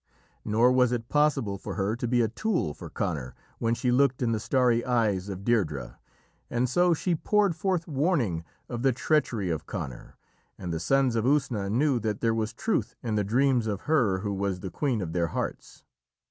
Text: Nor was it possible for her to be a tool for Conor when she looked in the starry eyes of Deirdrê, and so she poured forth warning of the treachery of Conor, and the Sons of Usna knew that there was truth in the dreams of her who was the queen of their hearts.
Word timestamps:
Nor 0.43 0.71
was 0.71 0.91
it 0.91 1.09
possible 1.09 1.59
for 1.59 1.75
her 1.75 1.95
to 1.95 2.07
be 2.07 2.21
a 2.23 2.27
tool 2.27 2.73
for 2.73 2.89
Conor 2.89 3.35
when 3.59 3.75
she 3.75 3.91
looked 3.91 4.23
in 4.23 4.31
the 4.31 4.39
starry 4.39 4.83
eyes 4.83 5.29
of 5.29 5.41
Deirdrê, 5.41 5.95
and 6.49 6.67
so 6.67 6.95
she 6.95 7.13
poured 7.13 7.55
forth 7.55 7.87
warning 7.87 8.43
of 8.67 8.81
the 8.81 8.93
treachery 8.93 9.51
of 9.51 9.67
Conor, 9.67 10.17
and 10.57 10.73
the 10.73 10.79
Sons 10.79 11.15
of 11.15 11.23
Usna 11.23 11.69
knew 11.71 11.99
that 11.99 12.19
there 12.19 12.33
was 12.33 12.51
truth 12.51 12.95
in 13.03 13.13
the 13.13 13.23
dreams 13.23 13.67
of 13.67 13.81
her 13.81 14.21
who 14.21 14.33
was 14.33 14.61
the 14.61 14.71
queen 14.71 15.01
of 15.01 15.13
their 15.13 15.27
hearts. 15.27 15.83